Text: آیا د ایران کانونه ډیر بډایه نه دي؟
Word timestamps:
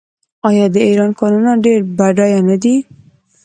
آیا 0.47 0.65
د 0.73 0.75
ایران 0.87 1.11
کانونه 1.19 1.51
ډیر 1.65 1.79
بډایه 1.97 2.41
نه 2.49 2.55
دي؟ 2.63 2.75